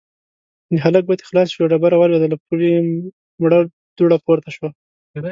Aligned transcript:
د 0.71 0.73
هلک 0.83 1.03
ګوتې 1.07 1.23
خلاصې 1.29 1.51
شوې، 1.53 1.69
ډبره 1.71 1.97
ولوېده، 1.97 2.27
له 2.31 2.37
پولې 2.45 2.69
مړه 3.41 3.59
دوړه 3.97 4.17
پورته 4.25 4.49
شوه. 4.55 4.69